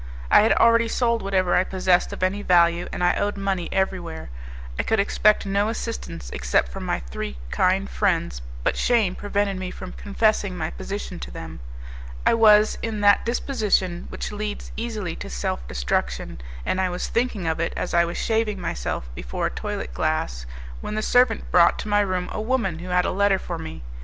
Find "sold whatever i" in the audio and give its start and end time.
0.87-1.63